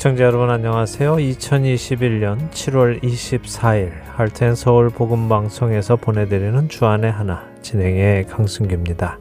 [0.00, 1.16] 애청자 여러분 안녕하세요.
[1.16, 9.18] 2021년 7월 24일 할텐 서울 복음 방송에서 보내드리는 주안의 하나 진행의 강승규입니다.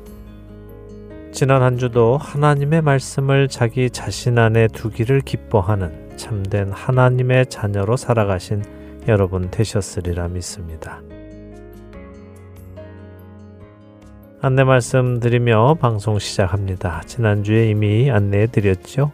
[1.34, 8.64] 지난 한 주도 하나님의 말씀을 자기 자신 안에 두기를 기뻐하는 참된 하나님의 자녀로 살아가신
[9.10, 11.02] 여러분 되셨으리라 믿습니다.
[14.41, 17.02] 안내 말씀드리며 방송 시작합니다.
[17.05, 19.11] 지난주에 이미 안내해 드렸죠.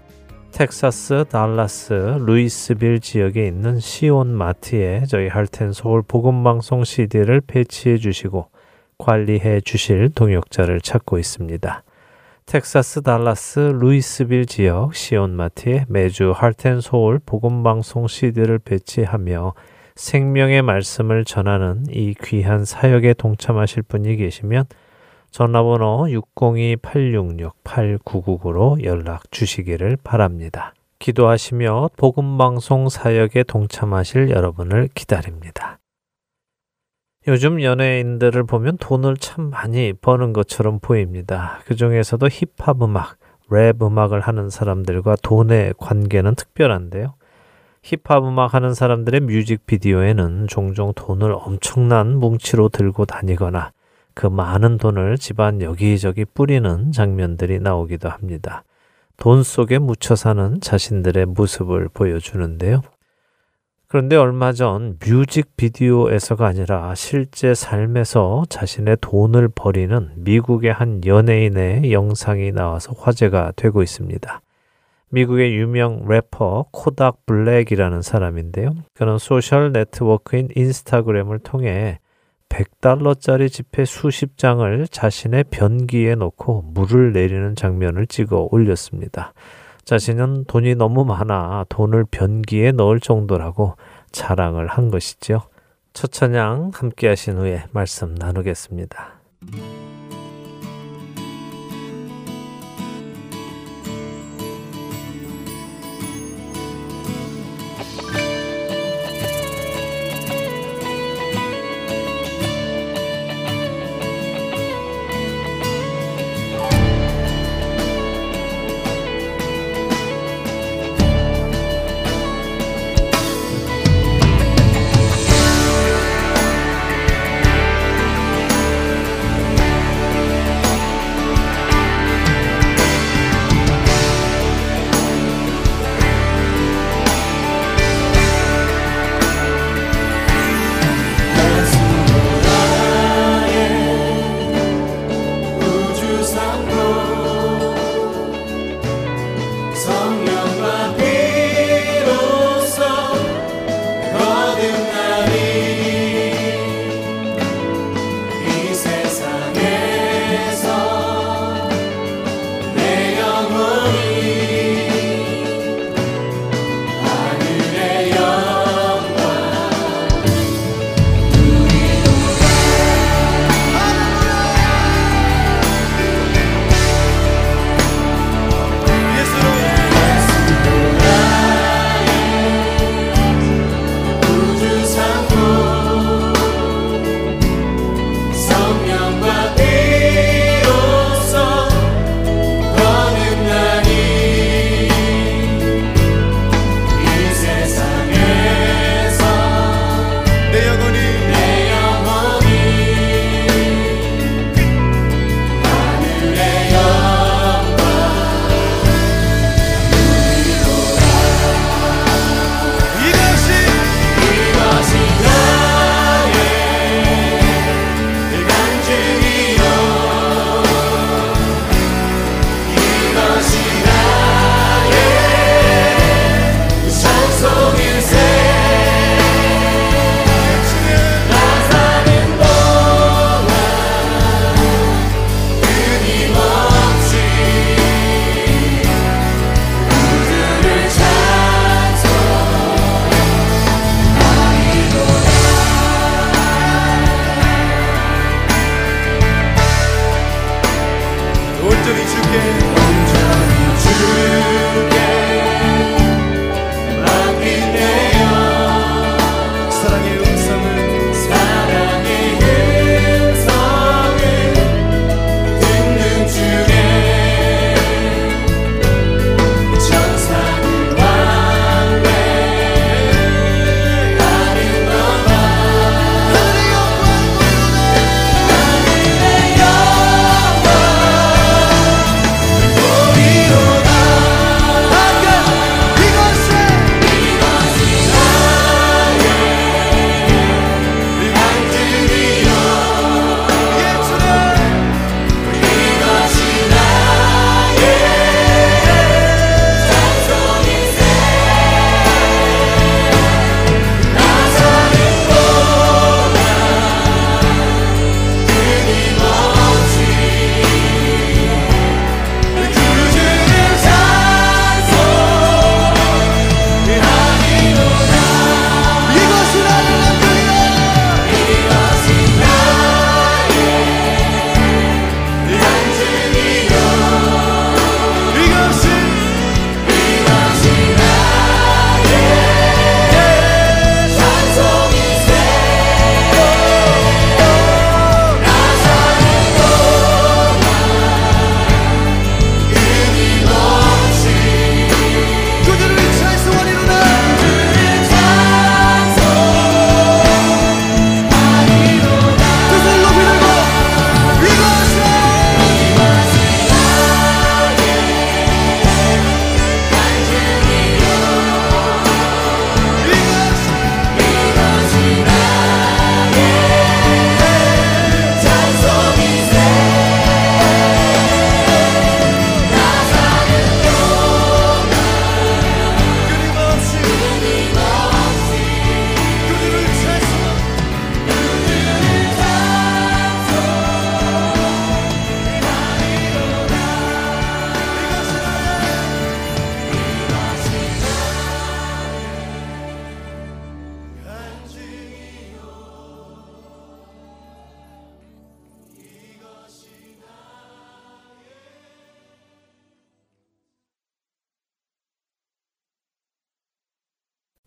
[0.56, 8.48] 텍사스 달라스 루이스빌 지역에 있는 시온 마트에 저희 할텐 서울 복음 방송 CD를 배치해 주시고
[8.98, 11.84] 관리해 주실 동역자를 찾고 있습니다.
[12.46, 19.56] 텍사스 달라스 루이스빌 지역 시온 마트에 매주 할텐 서울 복음 방송 CD를 배치하며
[19.98, 24.64] 생명의 말씀을 전하는 이 귀한 사역에 동참하실 분이 계시면
[25.36, 30.74] 전화번호 602-866-8999로 연락 주시기를 바랍니다.
[31.00, 35.80] 기도하시며 복음방송 사역에 동참하실 여러분을 기다립니다.
[37.28, 41.60] 요즘 연예인들을 보면 돈을 참 많이 버는 것처럼 보입니다.
[41.66, 43.18] 그 중에서도 힙합 음악,
[43.52, 47.14] 랩 음악을 하는 사람들과 돈의 관계는 특별한데요.
[47.84, 53.74] 힙합 음악 하는 사람들의 뮤직비디오에는 종종 돈을 엄청난 뭉치로 들고 다니거나
[54.16, 58.64] 그 많은 돈을 집안 여기저기 뿌리는 장면들이 나오기도 합니다.
[59.18, 62.82] 돈 속에 묻혀 사는 자신들의 모습을 보여주는데요.
[63.88, 72.52] 그런데 얼마 전 뮤직 비디오에서가 아니라 실제 삶에서 자신의 돈을 버리는 미국의 한 연예인의 영상이
[72.52, 74.42] 나와서 화제가 되고 있습니다.
[75.10, 78.76] 미국의 유명 래퍼 코닥 블랙이라는 사람인데요.
[78.96, 82.00] 그는 소셜 네트워크인 인스타그램을 통해
[82.56, 89.34] 100달러짜리 지폐 수십 장을 자신의 변기에 놓고 물을 내리는 장면을 찍어 올렸습니다.
[89.84, 93.76] 자신은 돈이 너무 많아 돈을 변기에 넣을 정도라고
[94.12, 95.42] 자랑을 한 것이죠.
[95.94, 99.20] 첫 찬양 함께 하신 후에 말씀 나누겠습니다.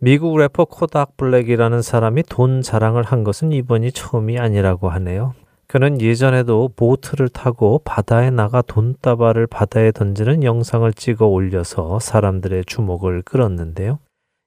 [0.09, 5.35] 미국 래퍼 코닥 블랙이라는 사람이 돈 자랑을 한 것은 이번이 처음이 아니라고 하네요.
[5.67, 13.99] 그는 예전에도 보트를 타고 바다에 나가 돈다발을 바다에 던지는 영상을 찍어 올려서 사람들의 주목을 끌었는데요.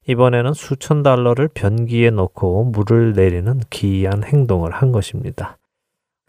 [0.07, 5.59] 이번에는 수천 달러를 변기에 넣고 물을 내리는 기이한 행동을 한 것입니다.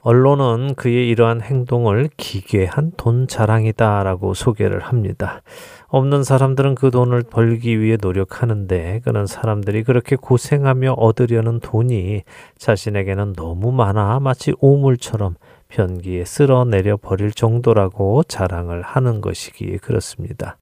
[0.05, 5.43] 언론은 그의 이러한 행동을 기괴한 돈 자랑이다라고 소개를 합니다.
[5.87, 12.23] 없는 사람들은 그 돈을 벌기 위해 노력하는데 그는 사람들이 그렇게 고생하며 얻으려는 돈이
[12.59, 15.37] 자신에게는 너무 많아 마치 오물처럼
[15.69, 20.59] 변기에 쓸어내려 버릴 정도라고 자랑을 하는 것이기에 그렇습니다.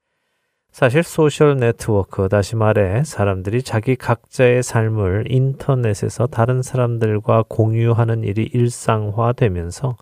[0.72, 9.96] 사실 소셜 네트워크, 다시 말해 사람들이 자기 각자의 삶을 인터넷에서 다른 사람들과 공유하는 일이 일상화되면서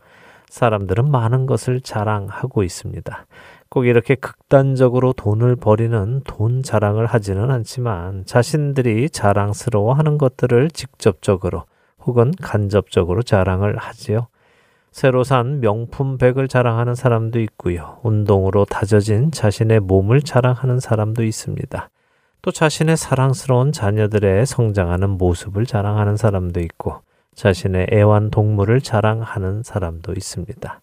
[0.51, 3.27] 사람들은 많은 것을 자랑하고 있습니다.
[3.71, 11.65] 꼭 이렇게 극단적으로 돈을 버리는 돈 자랑을 하지는 않지만 자신들이 자랑스러워 하는 것들을 직접적으로
[12.01, 14.29] 혹은 간접적으로 자랑을 하지요.
[14.91, 17.99] 새로 산 명품 백을 자랑하는 사람도 있고요.
[18.03, 21.91] 운동으로 다져진 자신의 몸을 자랑하는 사람도 있습니다.
[22.43, 27.03] 또 자신의 사랑스러운 자녀들의 성장하는 모습을 자랑하는 사람도 있고
[27.35, 30.81] 자신의 애완 동물을 자랑하는 사람도 있습니다.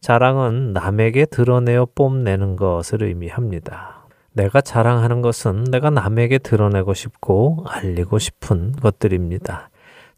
[0.00, 4.06] 자랑은 남에게 드러내어 뽐내는 것을 의미합니다.
[4.32, 9.69] 내가 자랑하는 것은 내가 남에게 드러내고 싶고 알리고 싶은 것들입니다.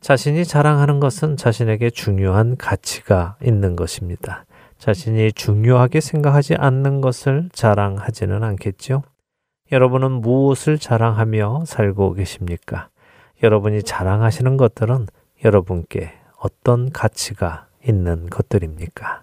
[0.02, 4.44] 자신이 자랑하는 것은 자신에게 중요한 가치가 있는 것입니다.
[4.78, 9.04] 자신이 중요하게 생각하지 않는 것을 자랑하지는 않겠죠?
[9.70, 12.88] 여러분은 무엇을 자랑하며 살고 계십니까?
[13.44, 15.06] 여러분이 자랑하시는 것들은
[15.44, 19.22] 여러분께 어떤 가치가 있는 것들입니까?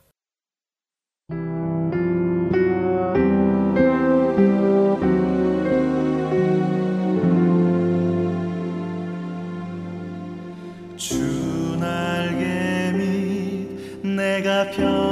[14.41, 15.08] 내가 편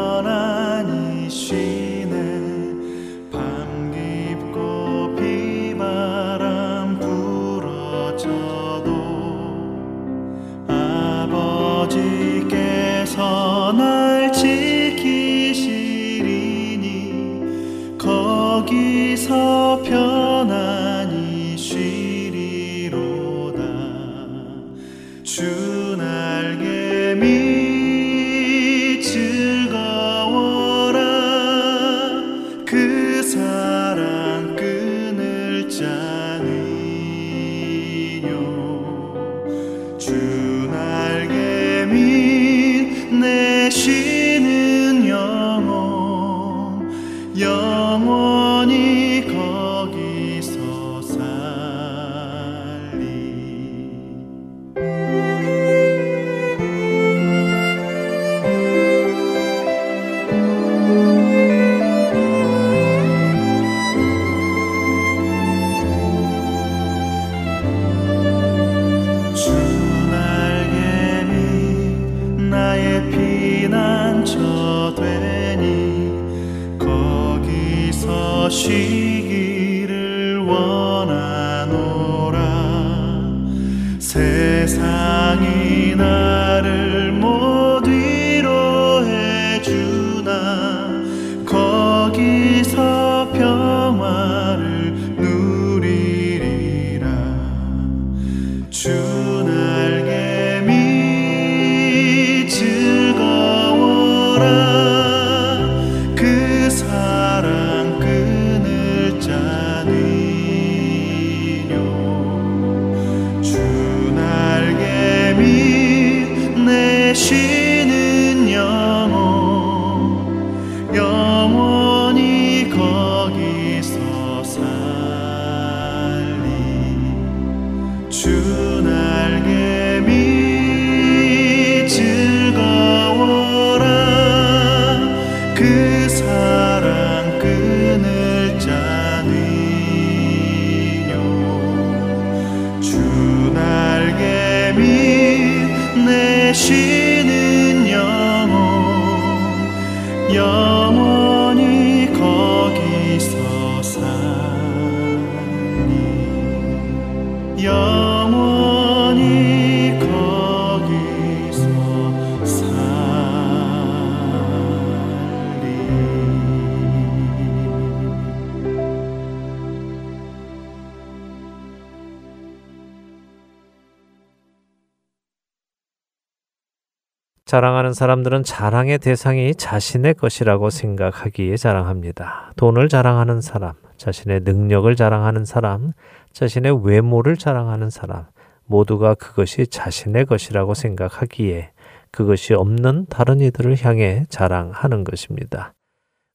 [177.47, 182.51] 자랑하는 사람들은 자랑의 대상이 자신의 것이라고 생각하기에 자랑합니다.
[182.57, 185.93] 돈을 자랑하는 사람, 자신의 능력을 자랑하는 사람,
[186.33, 188.25] 자신의 외모를 자랑하는 사람,
[188.65, 191.71] 모두가 그것이 자신의 것이라고 생각하기에
[192.11, 195.73] 그것이 없는 다른 이들을 향해 자랑하는 것입니다.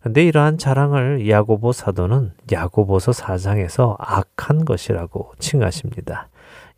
[0.00, 6.31] 근데 이러한 자랑을 야고보 사도는 야고보서 4장에서 악한 것이라고 칭하십니다.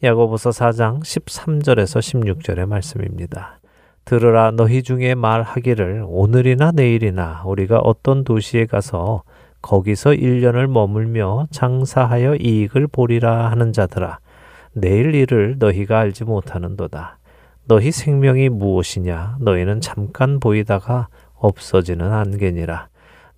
[0.02, 3.60] 야고보서 4장 13절에서 16절의 말씀입니다.
[4.04, 9.22] 들으라 너희 중에 말하기를 오늘이나 내일이나 우리가 어떤 도시에 가서
[9.62, 14.18] 거기서 1년을 머물며 장사하여 이익을 보리라 하는 자들아
[14.74, 17.18] 내일 일을 너희가 알지 못하는도다.
[17.66, 19.38] 너희 생명이 무엇이냐?
[19.40, 22.88] 너희는 잠깐 보이다가 없어지는 안개니라.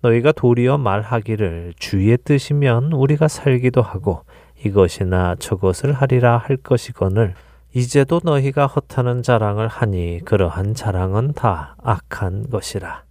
[0.01, 4.23] 너희가 도리어 말하기를 주의 뜻이면 우리가 살기도 하고
[4.65, 7.35] 이것이나 저것을 하리라 할 것이거늘
[7.73, 13.03] 이제도 너희가 허탄는 자랑을 하니 그러한 자랑은 다 악한 것이라.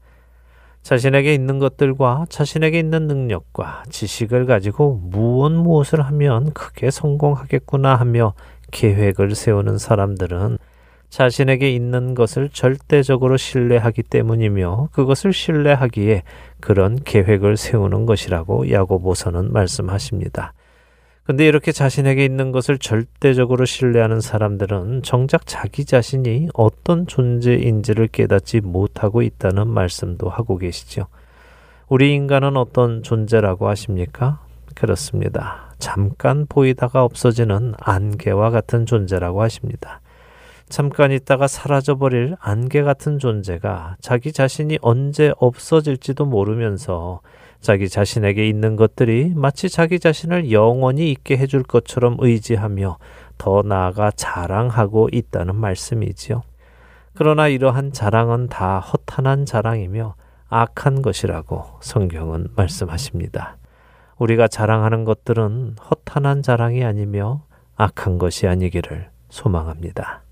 [0.83, 8.35] 자신에게 있는 것들과 자신에게 있는 능력과 지식을 가지고 무엇 무엇을 하면 크게 성공하겠구나 하며
[8.71, 10.59] 계획을 세우는 사람들은
[11.09, 16.23] 자신에게 있는 것을 절대적으로 신뢰하기 때문이며 그것을 신뢰하기에
[16.61, 20.53] 그런 계획을 세우는 것이라고 야고보서는 말씀하십니다.
[21.27, 29.23] 근데 이렇게 자신에게 있는 것을 절대적으로 신뢰하는 사람들은 정작 자기 자신이 어떤 존재인지를 깨닫지 못하고
[29.23, 31.09] 있다는 말씀도 하고 계시죠.
[31.89, 34.41] 우리 인간은 어떤 존재라고 하십니까?
[34.77, 35.75] 그렇습니다.
[35.81, 40.01] 잠깐 보이다가 없어지는 안개와 같은 존재라고 하십니다.
[40.69, 47.21] 잠깐 있다가 사라져버릴 안개 같은 존재가 자기 자신이 언제 없어질지도 모르면서
[47.67, 52.97] 자기 자신에게 있는 것들이 마치 자기 자신을 영원히 있게 해줄 것처럼 의지하며
[53.39, 56.45] 더 나아가 자랑하고 있다는 말씀이지요.
[57.15, 60.15] 그러나 이러한 자랑은 다 허탄한 자랑이며
[60.49, 63.57] 악한 것이라고 성경은 말씀하십니다.
[64.17, 67.43] 우리가 자랑하는 것들은 허탄한 자랑이 아니며
[67.75, 70.26] 악한 것이 아니기를 소망합니다.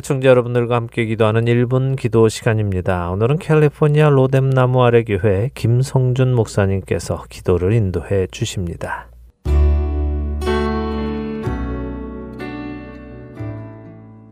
[0.00, 3.10] 애청자 여러분들과 함께 기도하는 1분 기도 시간입니다.
[3.10, 9.10] 오늘은 캘리포니아 로뎀나무 아래 교회 김성준 목사님께서 기도를 인도해 주십니다.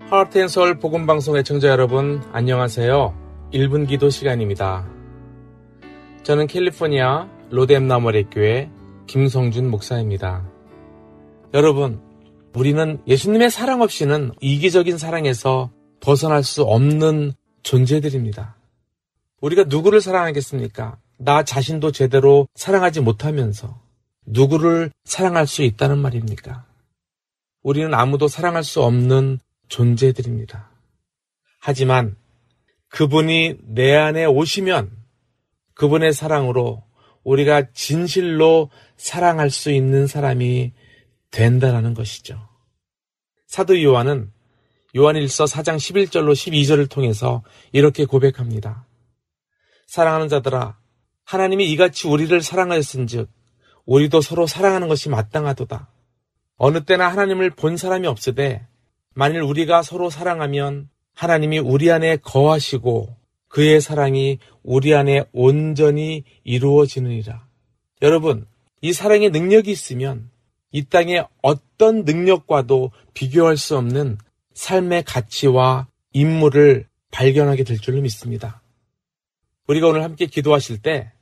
[0.08, 3.14] 하트앤서울 복음방송 애청자 여러분 안녕하세요.
[3.52, 4.88] 1분 기도 시간입니다.
[6.22, 8.70] 저는 캘리포니아 로뎀나무 아래 교회
[9.06, 10.48] 김성준 목사입니다.
[11.52, 12.07] 여러분
[12.54, 17.32] 우리는 예수님의 사랑 없이는 이기적인 사랑에서 벗어날 수 없는
[17.62, 18.56] 존재들입니다.
[19.40, 20.98] 우리가 누구를 사랑하겠습니까?
[21.18, 23.80] 나 자신도 제대로 사랑하지 못하면서
[24.26, 26.66] 누구를 사랑할 수 있다는 말입니까?
[27.62, 30.70] 우리는 아무도 사랑할 수 없는 존재들입니다.
[31.60, 32.16] 하지만
[32.88, 34.90] 그분이 내 안에 오시면
[35.74, 36.84] 그분의 사랑으로
[37.24, 40.72] 우리가 진실로 사랑할 수 있는 사람이
[41.30, 42.48] 된다라는 것이죠.
[43.46, 44.32] 사도 요한은
[44.96, 48.86] 요한일서 4장 11절로 12절을 통해서 이렇게 고백합니다.
[49.86, 50.78] 사랑하는 자들아
[51.24, 53.28] 하나님이 이같이 우리를 사랑하였은즉
[53.84, 55.90] 우리도 서로 사랑하는 것이 마땅하도다.
[56.56, 58.66] 어느 때나 하나님을 본 사람이 없으되
[59.14, 63.16] 만일 우리가 서로 사랑하면 하나님이 우리 안에 거하시고
[63.48, 67.46] 그의 사랑이 우리 안에 온전히 이루어지느니라.
[68.02, 68.46] 여러분,
[68.80, 70.30] 이 사랑의 능력이 있으면
[70.72, 74.18] 이 땅의 어떤 능력과도 비교할 수 없는
[74.54, 78.62] 삶의 가치와 임무를 발견하게 될 줄로 믿습니다.
[79.66, 81.12] 우리가 오늘 함께 기도하실 때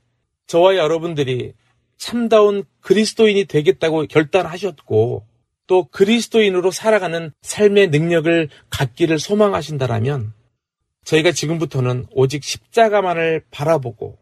[0.47, 1.53] 저와 여러분들이
[1.97, 5.27] 참다운 그리스도인이 되겠다고 결단하셨고
[5.67, 10.33] 또 그리스도인으로 살아가는 삶의 능력을 갖기를 소망하신다라면
[11.05, 14.19] 저희가 지금부터는 오직 십자가만을 바라보고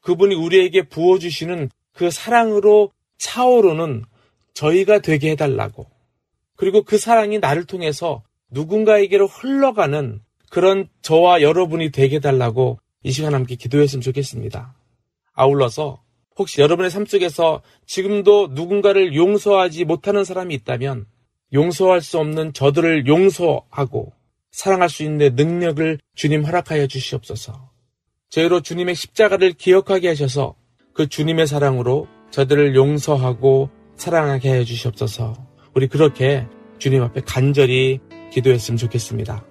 [0.00, 4.04] 그분이 우리에게 부어주시는 그 사랑으로 차오르는
[4.56, 5.86] 저희가 되게 해달라고.
[6.56, 13.54] 그리고 그 사랑이 나를 통해서 누군가에게로 흘러가는 그런 저와 여러분이 되게 해달라고 이 시간 함께
[13.54, 14.74] 기도했으면 좋겠습니다.
[15.34, 16.02] 아울러서
[16.38, 21.06] 혹시 여러분의 삶 속에서 지금도 누군가를 용서하지 못하는 사람이 있다면
[21.52, 24.12] 용서할 수 없는 저들을 용서하고
[24.52, 27.70] 사랑할 수 있는 능력을 주님 허락하여 주시옵소서.
[28.30, 30.56] 저희로 주님의 십자가를 기억하게 하셔서
[30.94, 35.34] 그 주님의 사랑으로 저들을 용서하고 사랑하게 해 주시옵소서.
[35.74, 36.46] 우리 그렇게
[36.78, 38.00] 주님 앞에 간절히
[38.32, 39.44] 기도했으면 좋겠습니다.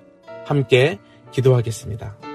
[0.45, 0.99] 함께
[1.31, 2.34] 기도하겠습니다.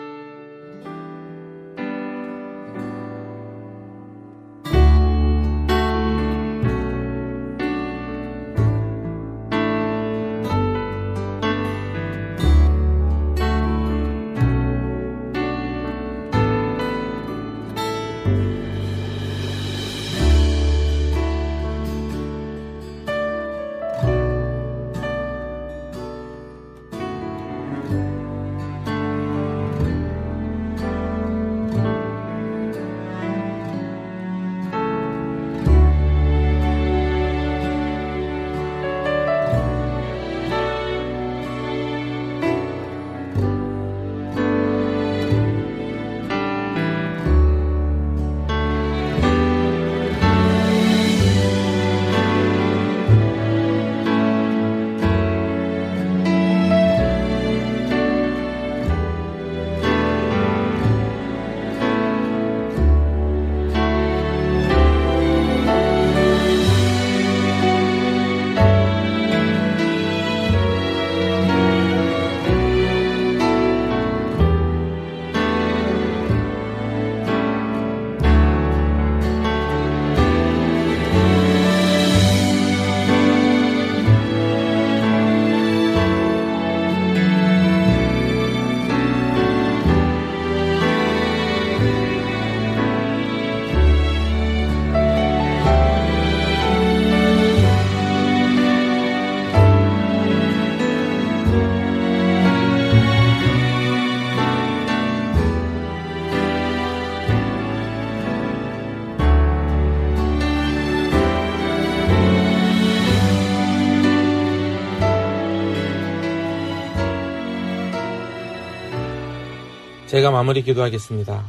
[120.10, 121.46] 제가 마무리 기도하겠습니다.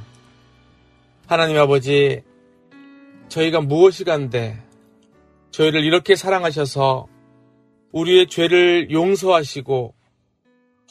[1.25, 2.21] 하나님 아버지,
[3.27, 4.63] 저희가 무엇이 간데
[5.49, 7.07] 저희를 이렇게 사랑하셔서
[7.91, 9.95] 우리의 죄를 용서하시고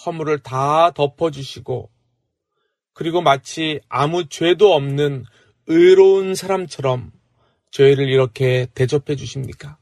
[0.04, 1.88] 허물을 다 덮어주시고
[2.92, 5.24] 그리고 마치 아무 죄도 없는
[5.68, 7.12] 의로운 사람처럼
[7.70, 9.78] 저희를 이렇게 대접해 주십니까?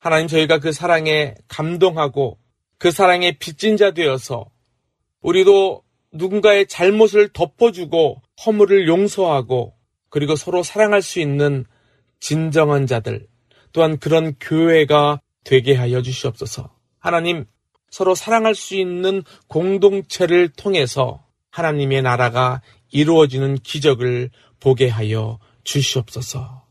[0.00, 2.40] 하나님 저희가 그 사랑에 감동하고
[2.76, 4.50] 그 사랑에 빚진 자 되어서
[5.20, 9.74] 우리도 누군가의 잘못을 덮어주고 허물을 용서하고
[10.08, 11.64] 그리고 서로 사랑할 수 있는
[12.20, 13.26] 진정한 자들
[13.72, 16.74] 또한 그런 교회가 되게 하여 주시옵소서.
[16.98, 17.46] 하나님
[17.90, 26.66] 서로 사랑할 수 있는 공동체를 통해서 하나님의 나라가 이루어지는 기적을 보게 하여 주시옵소서.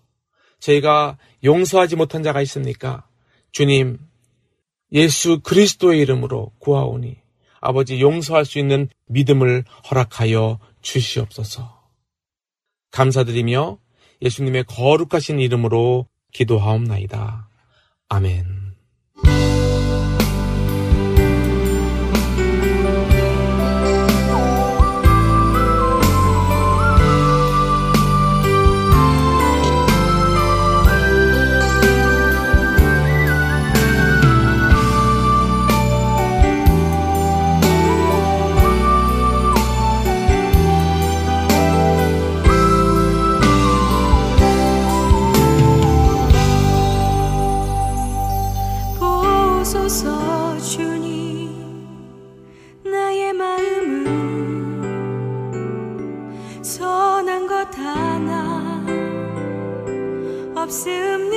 [0.60, 3.08] 저희가 용서하지 못한 자가 있습니까?
[3.52, 4.00] 주님,
[4.91, 7.17] 예수 그리스도의 이름으로 구하오니
[7.61, 11.77] 아버지 용서할 수 있는 믿음을 허락하여 주시옵소서.
[12.91, 13.77] 감사드리며
[14.21, 17.49] 예수님의 거룩하신 이름으로 기도하옵나이다.
[18.09, 18.66] 아멘.
[60.67, 61.37] 없습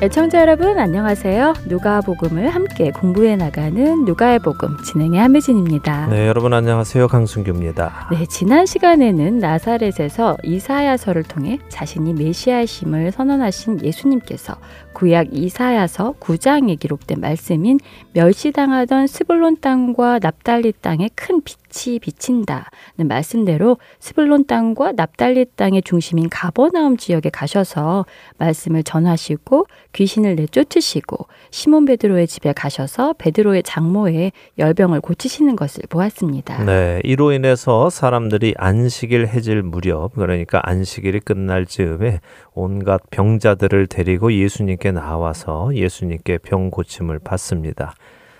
[0.00, 1.54] 애청자 여러분 안녕하세요.
[1.66, 6.06] 누가 복음을 함께 공부해 나가는 누가의 복음 진행의 함혜진입니다.
[6.06, 7.08] 네, 여러분 안녕하세요.
[7.08, 8.08] 강순규입니다.
[8.12, 14.54] 네, 지난 시간에는 나사렛에서 이사야서를 통해 자신이 메시아심을 선언하신 예수님께서
[14.98, 17.78] 구약 이사야서 9장에 기록된 말씀인
[18.14, 22.66] 멸시당하던 스불론 땅과 납달리 땅에 큰 빛이 비친다는
[23.06, 28.06] 말씀대로 스불론 땅과 납달리 땅의 중심인 가버나움 지역에 가셔서
[28.38, 36.64] 말씀을 전하시고 귀신을 내쫓으시고 시몬 베드로의 집에 가셔서 베드로의 장모의 열병을 고치시는 것을 보았습니다.
[36.64, 42.18] 네, 이로 인해서 사람들이 안식일 해질 무렵 그러니까 안식일이 끝날 즈음에
[42.60, 47.94] 온갖 병자들을 데리고 예수님께 나와서 예수님께 병 고침을 받습니다.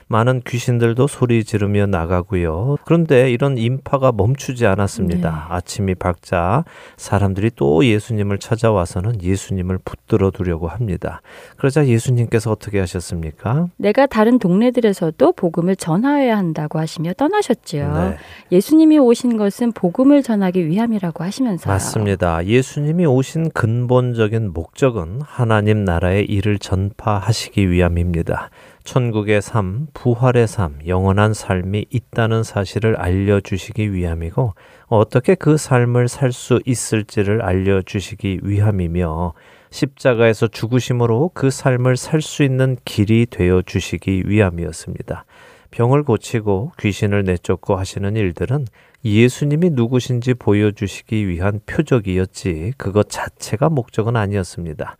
[0.09, 2.77] 많은 귀신들도 소리 지르며 나가고요.
[2.85, 5.31] 그런데 이런 인파가 멈추지 않았습니다.
[5.31, 5.55] 네.
[5.55, 6.64] 아침이 밝자
[6.97, 11.21] 사람들이 또 예수님을 찾아와서는 예수님을 붙들어 두려고 합니다.
[11.57, 13.68] 그러자 예수님께서 어떻게 하셨습니까?
[13.77, 17.92] 내가 다른 동네들에서도 복음을 전하여야 한다고 하시며 떠나셨지요.
[17.94, 18.16] 네.
[18.51, 21.73] 예수님이 오신 것은 복음을 전하기 위함이라고 하시면서요.
[21.73, 22.47] 맞습니다.
[22.47, 28.51] 예수님이 오신 근본적인 목적은 하나님 나라의 일을 전파하시기 위함입니다.
[28.88, 34.55] 천국의 삶, 부활의 삶, 영원한 삶이 있다는 사실을 알려주시기 위함이고
[34.87, 39.35] 어떻게 그 삶을 살 수 있을지를 알려주시기 위함이며
[39.70, 45.27] 십자가에서 죽으심으로 그 삶을 살 수 있는 길이 되어 주시기 위함이었습니다.
[45.70, 48.64] 병을 고치고 귀신을 내쫓고 하시는 일들은
[49.05, 54.96] 예수님이 누구신지 보여주시기 위한 표적이었지 그것 자체가 목적은 아니었습니다.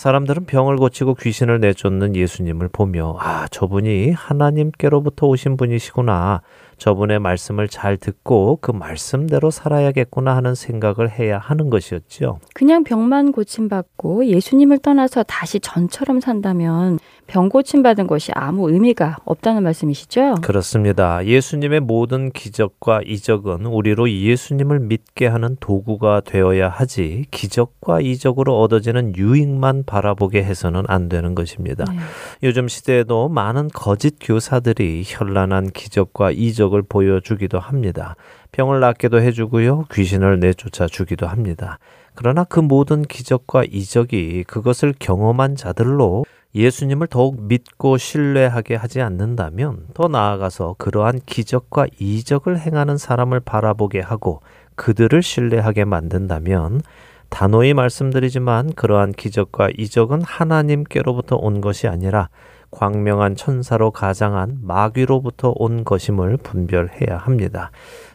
[0.00, 6.40] 사람들은 병을 고치고 귀신을 내쫓는 예수님을 보며 아, 저분이 하나님께로부터 오신 분이시구나.
[6.78, 12.38] 저분의 말씀을 잘 듣고 그 말씀대로 살아야겠구나 하는 생각을 해야 하는 것이었죠.
[12.54, 16.98] 그냥 병만 고침받고 예수님을 떠나서 다시 전처럼 산다면
[17.30, 20.34] 병 고침받은 것이 아무 의미가 없다는 말씀이시죠?
[20.42, 21.24] 그렇습니다.
[21.24, 29.84] 예수님의 모든 기적과 이적은 우리로 예수님을 믿게 하는 도구가 되어야 하지 기적과 이적으로 얻어지는 유익만
[29.86, 31.84] 바라보게 해서는 안 되는 것입니다.
[31.84, 31.98] 네.
[32.42, 38.16] 요즘 시대에도 많은 거짓 교사들이 현란한 기적과 이적을 보여주기도 합니다.
[38.50, 39.84] 병을 낫게도 해주고요.
[39.92, 41.78] 귀신을 내쫓아 주기도 합니다.
[42.16, 50.08] 그러나 그 모든 기적과 이적이 그것을 경험한 자들로 예수님을 더욱 믿고 신뢰하게 하지 않는다면 더
[50.08, 54.40] 나아가서 그러한 기적과 이적을 행하는 사람을 바라보게 하고
[54.74, 56.82] 그들을 신뢰하게 만든다면
[57.28, 62.28] 단호히 말씀드리지만 그러한 기적과 이적은 하나님께로부터 온 것이 아니라
[62.72, 67.70] 광명한 천사로 가장한 마귀로부터 온 것임을 분별해야 합니다.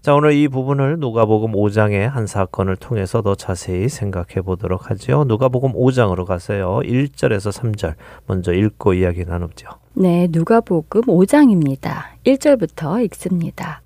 [0.05, 5.23] 자, 오늘 이 부분을 누가복음 5장의 한 사건을 통해서 더 자세히 생각해 보도록 하죠.
[5.23, 6.79] 누가복음 5장으로 가세요.
[6.83, 7.95] 1절에서 3절
[8.27, 9.67] 먼저 읽고 이야기 나누죠.
[9.95, 12.03] 네, 누가복음 5장입니다.
[12.23, 13.81] 1절부터 읽습니다.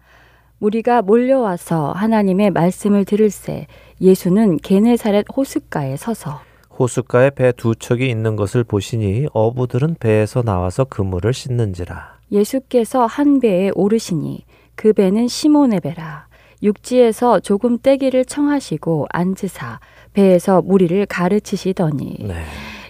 [0.60, 3.68] 우리가 몰려와서 하나님의 말씀을 들을새
[4.02, 6.42] 예수는 게네사렛 호숫가에 서서
[6.78, 12.20] 호숫가에 배 두 척이 있는 것을 보시니 어부들은 배에서 나와서 그물을 씻는지라.
[12.30, 14.49] 예수께서 한 배에 오르시니
[14.80, 16.28] 그 배는 시몬의 배라.
[16.64, 19.82] 육지에서 조금 떼기를 청하시고 앉으사
[20.14, 22.36] 배에서 무리를 가르치시더니 네.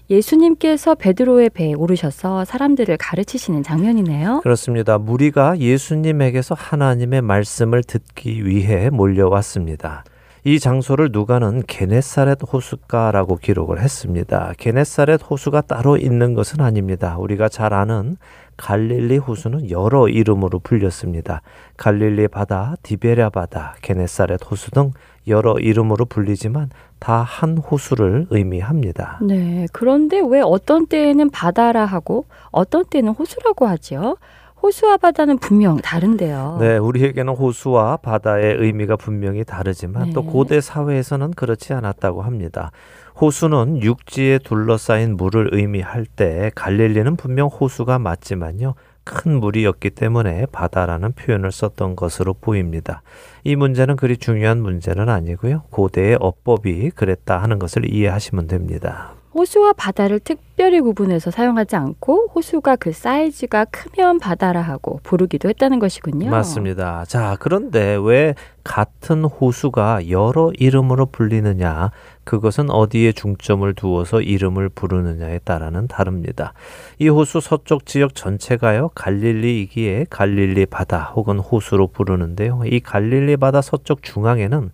[0.08, 4.42] 예수님께서 베드로의 배에 오르셔서 사람들을 가르치시는 장면이네요.
[4.44, 5.00] 그렇습니다.
[5.00, 10.04] 무리가 예수님에게서 하나님의 말씀을 듣기 위해 몰려왔습니다.
[10.44, 14.54] 이 장소를 누가는 게네사렛 호숫가라고 기록을 했습니다.
[14.60, 17.18] 게네사렛 호수가 따로 있는 것은 아닙니다.
[17.18, 18.18] 우리가 잘 아는
[18.60, 21.42] 갈릴리 호수는 여러 이름으로 불렸습니다.
[21.78, 24.92] 갈릴리 바다, 디베랴 바다, 게네사렛 호수 등
[25.28, 29.20] 여러 이름으로 불리지만 다 한 호수를 의미합니다.
[29.22, 29.66] 네.
[29.72, 34.18] 그런데 왜 어떤 때에는 바다라 하고 어떤 때는 호수라고 하지요?
[34.62, 36.58] 호수와 바다는 분명 다른데요.
[36.60, 40.14] 네, 우리에게는 호수와 바다의 의미가 분명히 다르지만 네.
[40.14, 42.72] 또 고대 사회에서는 그렇지 않았다고 합니다.
[43.20, 48.76] 호수는 육지에 둘러싸인 물을 의미할 때 갈릴리는 분명 호수가 맞지만요.
[49.04, 53.02] 큰 물이었기 때문에 바다라는 표현을 썼던 것으로 보입니다.
[53.44, 55.64] 이 문제는 그리 중요한 문제는 아니고요.
[55.72, 59.14] 고대의 어법이 그랬다 하는 것을 이해하시면 됩니다.
[59.34, 66.30] 호수와 바다를 특별히 구분해서 사용하지 않고 호수가 그 사이즈가 크면 바다라 하고 부르기도 했다는 것이군요.
[66.30, 67.06] 맞습니다.
[67.08, 71.92] 자, 그런데 왜 같은 호수가 여러 이름으로 불리느냐?
[72.30, 76.54] 그것은 어디에 중점을 두어서 이름을 부르느냐에 따라는 다릅니다.
[77.00, 82.62] 이 호수 서쪽 지역 전체가요, 갈릴리이기에 갈릴리 바다 혹은 호수로 부르는데요.
[82.68, 84.70] 이 갈릴리 바다 서쪽 중앙에는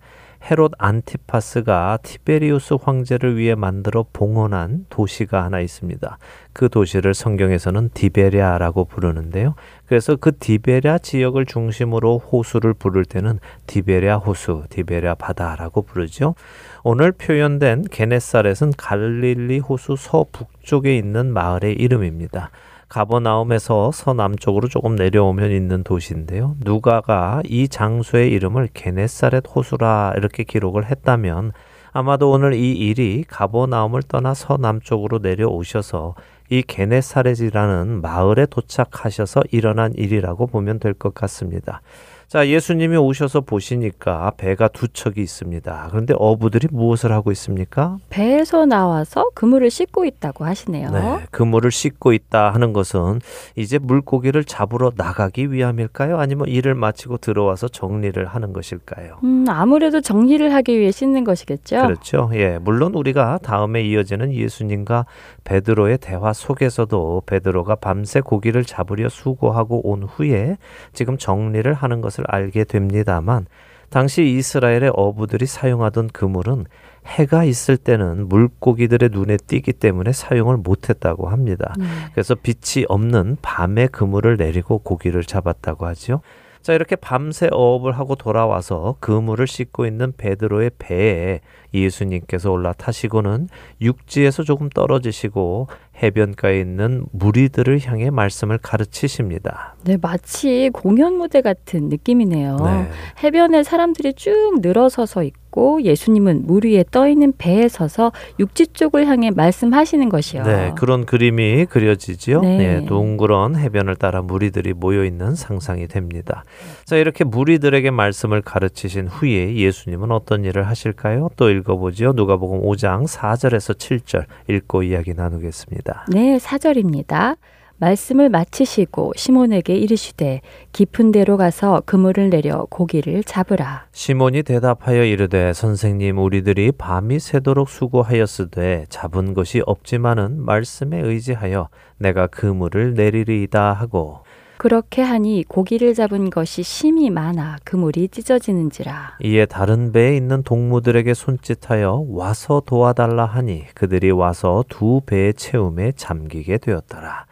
[0.48, 6.18] 헤롯 안티파스가 티베리우스 황제를 위해 만들어 봉헌한 도시가 하나 있습니다.
[6.52, 9.54] 그 도시를 성경에서는 디베랴라고 부르는데요.
[9.86, 16.36] 그래서 그 디베랴 지역을 중심으로 호수를 부를 때는 디베랴 호수, 디베랴 바다라고 부르죠.
[16.84, 22.50] 오늘 표현된 게네사렛은 갈릴리 호수 서북쪽에 있는 마을의 이름입니다.
[22.88, 26.56] 가버나움에서 서남쪽으로 조금 내려오면 있는 도시인데요.
[26.64, 31.52] 누가가 이 장소의 이름을 게네사렛 호수라 이렇게 기록을 했다면
[31.92, 36.14] 아마도 오늘 이 일이 가버나움을 떠나 서남쪽으로 내려오셔서
[36.48, 41.80] 이 게네사렛이라는 마을에 도착하셔서 일어난 일이라고 보면 될 것 같습니다.
[42.28, 45.86] 자, 예수님이 오셔서 보시니까 배가 두 척이 있습니다.
[45.90, 47.98] 그런데 어부들이 무엇을 하고 있습니까?
[48.10, 50.90] 배에서 나와서 그물을 씻고 있다고 하시네요.
[50.90, 53.20] 네, 그물을 씻고 있다 하는 것은
[53.54, 56.18] 이제 물고기를 잡으러 나가기 위함일까요?
[56.18, 59.18] 아니면 일을 마치고 들어와서 정리를 하는 것일까요?
[59.22, 61.82] 음, 아무래도 정리를 하기 위해 씻는 것이겠죠.
[61.82, 62.30] 그렇죠.
[62.34, 65.06] 예, 물론 우리가 다음에 이어지는 예수님과
[65.44, 70.56] 베드로의 대화 속에서도 베드로가 밤새 고기를 잡으려 수고하고 온 후에
[70.92, 73.46] 지금 정리를 하는 것을 알게 됩니다만
[73.90, 76.66] 당시 이스라엘의 어부들이 사용하던 그물은
[77.06, 81.72] 해가 있을 때는 물고기들의 눈에 띄기 때문에 사용을 못했다고 합니다.
[81.78, 81.86] 네.
[82.12, 86.20] 그래서 빛이 없는 밤에 그물을 내리고 고기를 잡았다고 하지요.
[86.66, 91.38] 자, 이렇게 밤새 어업을 하고 돌아와서 그물을 씻고 있는 베드로의 배에
[91.72, 93.48] 예수님께서 올라타시고는
[93.80, 95.68] 육지에서 조금 떨어지시고
[96.02, 99.76] 해변가에 있는 무리들을 향해 말씀을 가르치십니다.
[99.84, 102.56] 네, 마치 공연 무대 같은 느낌이네요.
[102.56, 102.88] 네.
[103.22, 109.30] 해변에 사람들이 쭉 늘어서서 있고 예수님은 물 위에 떠 있는 배에 서서 육지 쪽을 향해
[109.30, 110.42] 말씀하시는 것이요.
[110.42, 112.42] 네, 그런 그림이 그려지지요.
[112.42, 112.58] 네.
[112.58, 112.84] 네.
[112.86, 116.44] 동그런 해변을 따라 무리들이 모여 있는 상상이 됩니다.
[116.84, 121.30] 자, 이렇게 무리들에게 말씀을 가르치신 후에 예수님은 어떤 일을 하실까요?
[121.36, 122.12] 또 읽어보지요.
[122.12, 125.85] 누가복음 5장 4절에서 7절 읽고 이야기 나누겠습니다.
[126.08, 127.36] 네, 사절입니다.
[127.78, 130.40] 말씀을 마치시고 시몬에게 이르시되
[130.72, 133.86] 깊은 데로 가서 그물을 내려 고기를 잡으라.
[133.92, 141.68] 시몬이 대답하여 이르되 선생님 우리들이 밤이 새도록 수고하였으되 잡은 것이 없지만은 말씀에 의지하여
[141.98, 144.20] 내가 그물을 내리리이다 하고
[144.58, 149.18] 그렇게 하니 고기를 잡은 것이 심이 많아 그물이 찢어지는지라.
[149.22, 156.58] 이에 다른 배에 있는 동무들에게 손짓하여 와서 도와달라 하니 그들이 와서 두 배의 채움에 잠기게
[156.58, 157.26] 되었더라.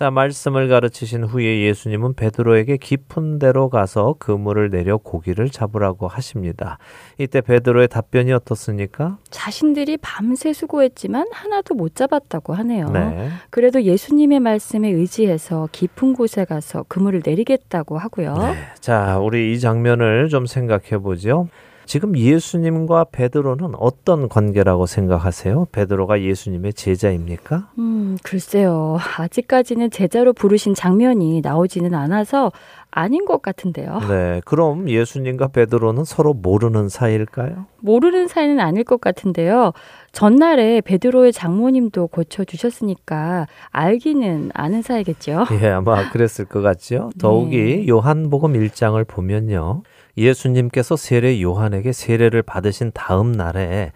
[0.00, 6.78] 자, 말씀을 가르치신 후에 예수님은 베드로에게 깊은 데로 가서 그물을 내려 고기를 잡으라고 하십니다.
[7.18, 9.18] 이때 베드로의 답변이 어떻습니까?
[9.28, 12.88] 자신들이 밤새 수고했지만 하나도 못 잡았다고 하네요.
[12.88, 13.28] 네.
[13.50, 18.38] 그래도 예수님의 말씀에 의지해서 깊은 곳에 가서 그물을 내리겠다고 하고요.
[18.38, 18.54] 네.
[18.80, 21.48] 자, 우리 이 장면을 좀 생각해 보죠.
[21.90, 25.66] 지금 예수님과 베드로는 어떤 관계라고 생각하세요?
[25.72, 27.72] 베드로가 예수님의 제자입니까?
[27.78, 28.98] 음, 글쎄요.
[29.18, 32.52] 아직까지는 제자로 부르신 장면이 나오지는 않아서
[32.92, 33.98] 아닌 것 같은데요.
[34.08, 34.40] 네.
[34.44, 37.66] 그럼 예수님과 베드로는 서로 모르는 사이일까요?
[37.80, 39.72] 모르는 사이는 아닐 것 같은데요.
[40.12, 45.46] 전날에 베드로의 장모님도 고쳐 주셨으니까 알기는 아는 사이겠죠.
[45.60, 47.10] 예, 아마 그랬을 것 같죠.
[47.18, 47.88] 더욱이 네.
[47.88, 49.82] 요한복음 1장을 보면요.
[50.20, 53.92] 예수님께서 세례 요한에게 세례를 받으신 다음 날에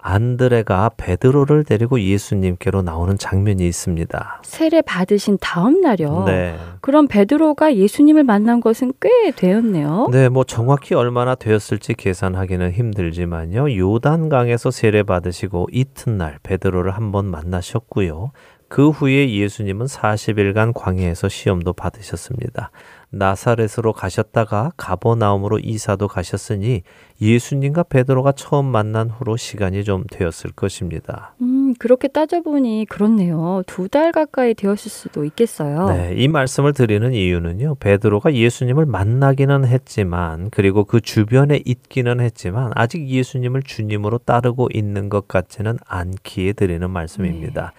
[0.00, 4.42] 안드레가 베드로를 데리고 예수님께로 나오는 장면이 있습니다.
[4.44, 6.24] 세례 받으신 다음 날이요.
[6.24, 6.56] 네.
[6.80, 10.08] 그럼 베드로가 예수님을 만난 것은 꽤 되었네요.
[10.12, 13.76] 네, 뭐 정확히 얼마나 되었을지 계산하기는 힘들지만요.
[13.76, 18.30] 요단강에서 세례 받으시고 이튿날 베드로를 한번 만나셨고요.
[18.68, 22.70] 그 후에 예수님은 40일간 광야에서 시험도 받으셨습니다.
[23.10, 26.82] 나사렛으로 가셨다가 가버나움으로 이사도 가셨으니
[27.20, 31.34] 예수님과 베드로가 처음 만난 후로 시간이 좀 되었을 것입니다.
[31.40, 33.62] 음, 그렇게 따져보니 그렇네요.
[33.66, 35.88] 두 달 가까이 되었을 수도 있겠어요.
[35.88, 37.76] 네, 이 말씀을 드리는 이유는요.
[37.76, 45.26] 베드로가 예수님을 만나기는 했지만 그리고 그 주변에 있기는 했지만 아직 예수님을 주님으로 따르고 있는 것
[45.26, 47.72] 같지는 않기에 드리는 말씀입니다.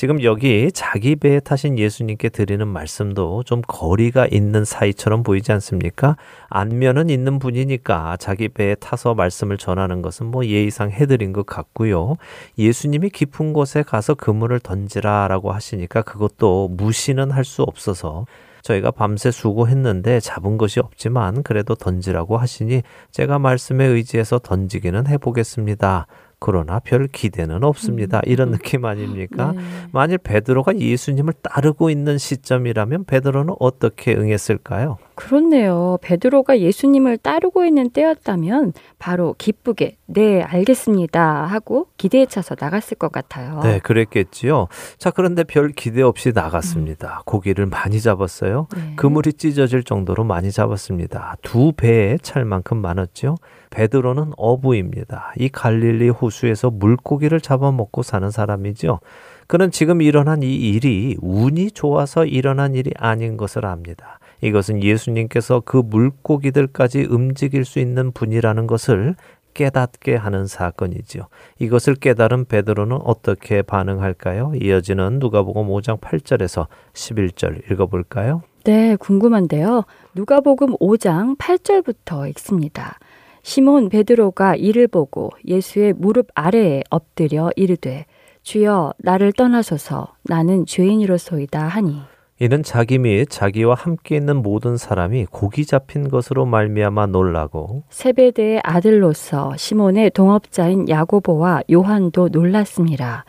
[0.00, 6.16] 지금 여기 자기 배에 타신 예수님께 드리는 말씀도 좀 거리가 있는 사이처럼 보이지 않습니까?
[6.48, 12.16] 안면은 있는 분이니까 자기 배에 타서 말씀을 전하는 것은 뭐 예의상 해드린 것 같고요.
[12.56, 18.24] 예수님이 깊은 곳에 가서 그물을 던지라 라고 하시니까 그것도 무시는 할 수 없어서
[18.62, 26.06] 저희가 밤새 수고했는데 잡은 것이 없지만 그래도 던지라고 하시니 제가 말씀에 의지해서 던지기는 해보겠습니다.
[26.40, 28.20] 그러나 별 기대는 없습니다.
[28.24, 29.52] 이런 느낌 아닙니까?
[29.52, 29.62] 네.
[29.92, 34.96] 만일 베드로가 예수님을 따르고 있는 시점이라면 베드로는 어떻게 응했을까요?
[35.20, 35.98] 그렇네요.
[36.00, 43.60] 베드로가 예수님을 따르고 있는 때였다면 바로 기쁘게 네 알겠습니다 하고 기대에 차서 나갔을 것 같아요.
[43.62, 44.68] 네, 그랬겠지요.
[44.96, 47.22] 자, 그런데 별 기대 없이 나갔습니다.
[47.26, 48.66] 고기를 많이 잡았어요.
[48.74, 48.94] 네.
[48.96, 51.36] 그물이 찢어질 정도로 많이 잡았습니다.
[51.42, 53.36] 두 배에 찰 만큼 많았죠.
[53.70, 55.34] 베드로는 어부입니다.
[55.38, 59.00] 이 갈릴리 호수에서 물고기를 잡아먹고 사는 사람이죠.
[59.46, 64.19] 그는 지금 일어난 이 일이 운이 좋아서 일어난 일이 아닌 것을 압니다.
[64.42, 69.14] 이것은 예수님께서 그 물고기들까지 움직일 수 있는 분이라는 것을
[69.54, 71.24] 깨닫게 하는 사건이지요.
[71.58, 74.52] 이것을 깨달은 베드로는 어떻게 반응할까요?
[74.60, 78.42] 이어지는 누가복음 5장 8절에서 11절 읽어볼까요?
[78.64, 79.84] 네, 궁금한데요.
[80.14, 82.98] 누가복음 5장 8절부터 읽습니다.
[83.42, 88.04] 시몬 베드로가 이를 보고 예수의 무릎 아래에 엎드려 이르되
[88.42, 92.02] 주여 나를 떠나소서 나는 죄인이로소이다 하니
[92.42, 99.54] 이는 자기 및 자기와 함께 있는 모든 사람이 고기 잡힌 것으로 말미암아 놀라고 세베대의 아들로서
[99.58, 103.26] 시몬의 동업자인 야고보와 요한도 놀랐습니다.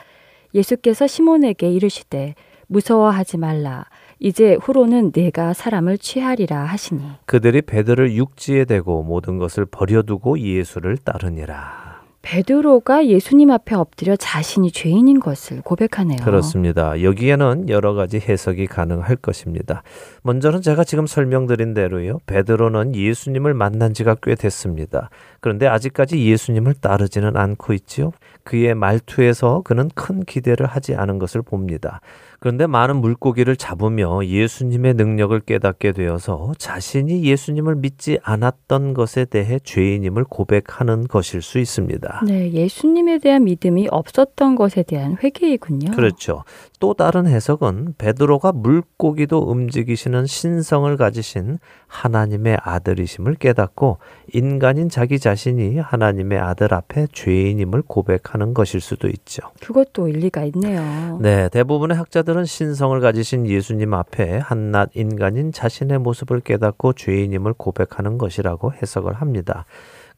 [0.55, 2.35] 예수께서 시몬에게 이르시되
[2.67, 3.85] 무서워하지 말라
[4.19, 11.90] 이제 후로는 내가 사람을 취하리라 하시니 그들이 베드를 육지에 대고 모든 것을 버려두고 예수를 따르니라.
[12.21, 16.19] 베드로가 예수님 앞에 엎드려 자신이 죄인인 것을 고백하네요.
[16.23, 17.01] 그렇습니다.
[17.01, 19.81] 여기에는 여러 가지 해석이 가능할 것입니다.
[20.21, 22.19] 먼저는 제가 지금 설명드린 대로요.
[22.27, 25.09] 베드로는 예수님을 만난 지가 꽤 됐습니다.
[25.39, 28.11] 그런데 아직까지 예수님을 따르지는 않고 있지요.
[28.43, 32.01] 그의 말투에서 그는 큰 기대를 하지 않은 것을 봅니다.
[32.41, 40.23] 그런데 많은 물고기를 잡으며 예수님의 능력을 깨닫게 되어서 자신이 예수님을 믿지 않았던 것에 대해 죄인임을
[40.23, 42.23] 고백하는 것일 수 있습니다.
[42.25, 45.91] 네, 예수님에 대한 믿음이 없었던 것에 대한 회개이군요.
[45.91, 46.43] 그렇죠.
[46.79, 51.59] 또 다른 해석은 베드로가 물고기도 움직이시는 신성을 가지신
[51.91, 53.97] 하나님의 아들이심을 깨닫고
[54.33, 59.43] 인간인 자기 자신이 하나님의 아들 앞에 죄인임을 고백하는 것일 수도 있죠.
[59.59, 61.19] 그것도 일리가 있네요.
[61.21, 68.71] 네, 대부분의 학자들은 신성을 가지신 예수님 앞에 한낱 인간인 자신의 모습을 깨닫고 죄인임을 고백하는 것이라고
[68.73, 69.65] 해석을 합니다.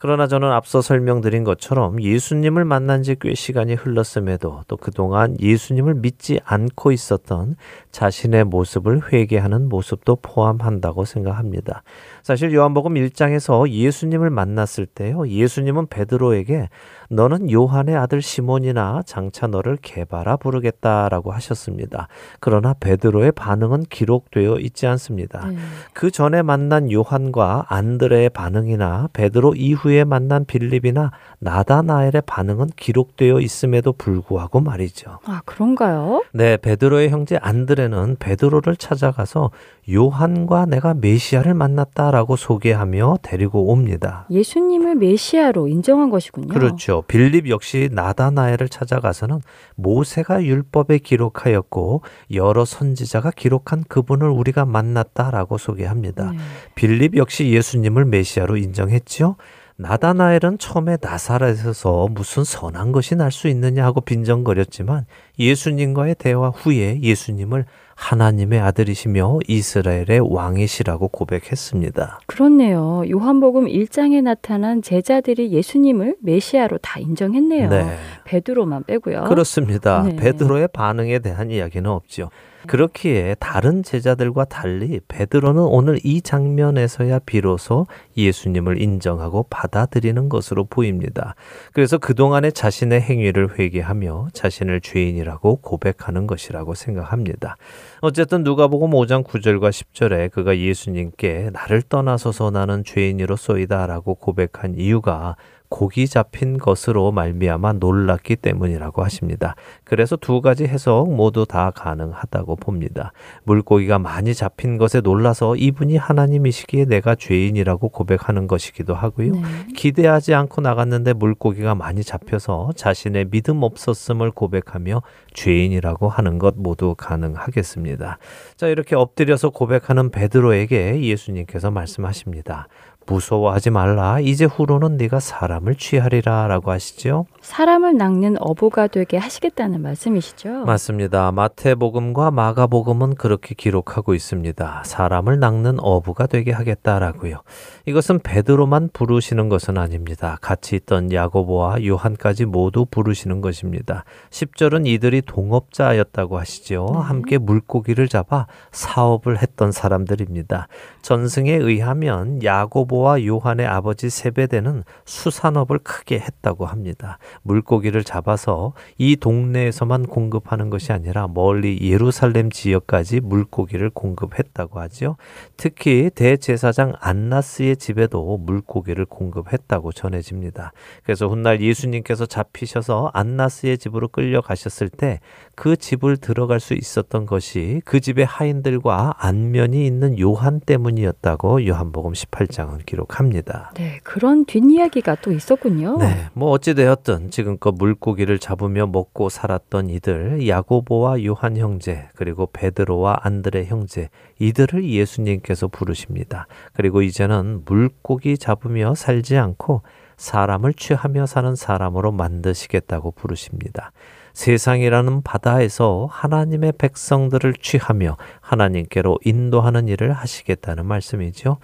[0.03, 6.41] 그러나 저는 앞서 설명드린 것처럼 예수님을 만난 지 꽤 시간이 흘렀음에도 또 그동안 예수님을 믿지
[6.43, 7.55] 않고 있었던
[7.91, 11.83] 자신의 모습을 회개하는 모습도 포함한다고 생각합니다.
[12.23, 15.27] 사실 요한복음 1장에서 예수님을 만났을 때요.
[15.27, 16.69] 예수님은 베드로에게
[17.09, 22.07] 너는 요한의 아들 시몬이나 장차 너를 개바라 부르겠다라고 하셨습니다.
[22.39, 25.47] 그러나 베드로의 반응은 기록되어 있지 않습니다.
[25.47, 25.57] 네.
[25.91, 34.61] 그 전에 만난 요한과 안드레의 반응이나 베드로 이후에 만난 빌립이나 나다나엘의 반응은 기록되어 있음에도 불구하고
[34.61, 35.19] 말이죠.
[35.25, 36.23] 아, 그런가요?
[36.31, 39.51] 네, 베드로의 형제 안드레는 베드로를 찾아가서
[39.91, 44.27] 요한과 내가 메시아를 만났다 라고 소개하며 데리고 옵니다.
[44.29, 46.47] 예수님을 메시아로 인정한 것이군요.
[46.53, 47.01] 그렇죠.
[47.07, 49.41] 빌립 역시 나다나엘을 찾아가서는
[49.73, 52.03] 모세가 율법에 기록하였고
[52.35, 56.33] 여러 선지자가 기록한 그분을 우리가 만났다라고 소개합니다.
[56.33, 56.37] 네.
[56.75, 59.35] 빌립 역시 예수님을 메시아로 인정했죠.
[59.75, 65.07] 나다나엘은 처음에 나사렛에서 무슨 선한 것이 날 수 있느냐 하고 빈정거렸지만
[65.39, 67.65] 예수님과의 대화 후에 예수님을
[67.95, 72.19] 하나님의 아들이시며 이스라엘의 왕이시라고 고백했습니다.
[72.25, 73.03] 그렇네요.
[73.09, 77.69] 요한복음 1장에 나타난 제자들이 예수님을 메시아로 다 인정했네요.
[77.69, 77.97] 네.
[78.25, 79.25] 베드로만 빼고요.
[79.25, 80.03] 그렇습니다.
[80.03, 80.15] 네.
[80.15, 82.29] 베드로의 반응에 대한 이야기는 없죠.
[82.67, 87.87] 그렇기에 다른 제자들과 달리 베드로는 오늘 이 장면에서야 비로소
[88.17, 91.35] 예수님을 인정하고 받아들이는 것으로 보입니다.
[91.73, 97.57] 그래서 그동안의 자신의 행위를 회개하며 자신을 죄인이라고 고백하는 것이라고 생각합니다.
[98.01, 105.35] 어쨌든 누가복음 5장 9절과 10절에 그가 예수님께 나를 떠나서서 나는 죄인이로소이다라고 고백한 이유가
[105.73, 109.55] 고기 잡힌 것으로 말미암아 놀랐기 때문이라고 하십니다.
[109.83, 113.11] 그래서 두 가지 해석 모두 다 가능하다고 봅니다.
[113.43, 119.31] 물고기가 많이 잡힌 것에 놀라서 이분이 하나님이시기에 내가 죄인이라고 고백하는 것이기도 하고요.
[119.31, 119.41] 네.
[119.75, 125.01] 기대하지 않고 나갔는데 물고기가 많이 잡혀서 자신의 믿음 없었음을 고백하며
[125.33, 128.19] 죄인이라고 하는 것 모두 가능하겠습니다.
[128.57, 132.67] 자, 이렇게 엎드려서 고백하는 베드로에게 예수님께서 말씀하십니다.
[133.05, 134.19] 무서워하지 말라.
[134.19, 137.25] 이제 후로는 네가 사람을 취하리라라고 하시죠.
[137.41, 140.65] 사람을 낚는 어부가 되게 하시겠다는 말씀이시죠?
[140.65, 141.31] 맞습니다.
[141.31, 144.83] 마태복음과 마가복음은 그렇게 기록하고 있습니다.
[144.85, 147.41] 사람을 낚는 어부가 되게 하겠다라고요.
[147.85, 150.37] 이것은 베드로만 부르시는 것은 아닙니다.
[150.41, 154.05] 같이 있던 야고보와 요한까지 모두 부르시는 것입니다.
[154.29, 156.85] 10절은 이들이 동업자였다고 하시죠.
[156.87, 160.67] 함께 물고기를 잡아 사업을 했던 사람들입니다.
[161.01, 167.17] 전승에 의하면 야고보 와 요한의 아버지 세베대는 수산업을 크게 했다고 합니다.
[167.41, 175.15] 물고기를 잡아서 이 동네에서만 공급하는 것이 아니라 멀리 예루살렘 지역까지 물고기를 공급했다고 하죠.
[175.57, 180.71] 특히 대제사장 안나스의 집에도 물고기를 공급했다고 전해집니다.
[181.01, 185.19] 그래서 훗날 예수님께서 잡히셔서 안나스의 집으로 끌려가셨을 때
[185.55, 193.71] 그 집을 들어갈 수 있었던 것이 그 집의 하인들과 안면이 있는 요한 때문이었다고 요한복음 18장은 기록합니다.
[193.75, 195.97] 네, 그런 뒷이야기가 또 있었군요.
[195.97, 203.65] 네, 뭐 어찌되었든 지금껏 물고기를 잡으며 먹고 살았던 이들 야고보와 요한 형제 그리고 베드로와 안드레
[203.65, 206.47] 형제 이들을 예수님께서 부르십니다.
[206.73, 209.83] 그리고 이제는 물고기 잡으며 살지 않고
[210.17, 213.91] 사람을 취하며 사는 사람으로 만드시겠다고 부르십니다.
[214.33, 221.57] 세상이라는 바다에서 하나님의 백성들을 취하며 하나님께로 인도하는 일을 하시겠다는 말씀이죠.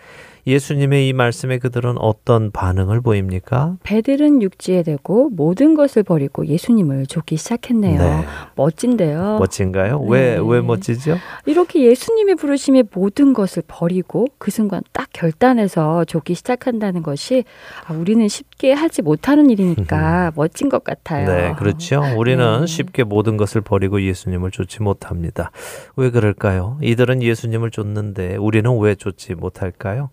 [0.47, 3.77] 예수님의 이 말씀에 그들은 어떤 반응을 보입니까?
[3.83, 8.01] 배들은 육지에 대고 모든 것을 버리고 예수님을 쫓기 시작했네요.
[8.01, 8.25] 네.
[8.55, 9.37] 멋진데요.
[9.39, 9.99] 멋진가요?
[9.99, 10.07] 네.
[10.09, 11.17] 왜, 왜 멋지죠?
[11.45, 17.43] 이렇게 예수님의 부르심에 모든 것을 버리고 그 순간 딱 결단해서 쫓기 시작한다는 것이
[17.87, 21.27] 아, 우리는 쉽게 하지 못하는 일이니까 멋진 것 같아요.
[21.27, 22.01] 네, 그렇죠.
[22.15, 22.65] 우리는 네.
[22.65, 25.51] 쉽게 모든 것을 버리고 예수님을 쫓지 못합니다.
[25.95, 26.77] 왜 그럴까요?
[26.81, 30.09] 이들은 예수님을 쫓는데 우리는 왜 쫓지 못할까요?